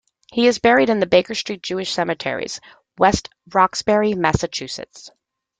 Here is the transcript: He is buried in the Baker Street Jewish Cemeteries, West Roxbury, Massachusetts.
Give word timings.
He 0.33 0.47
is 0.47 0.57
buried 0.57 0.89
in 0.89 0.99
the 0.99 1.05
Baker 1.05 1.35
Street 1.35 1.61
Jewish 1.61 1.91
Cemeteries, 1.91 2.59
West 2.97 3.29
Roxbury, 3.53 4.15
Massachusetts. 4.15 5.11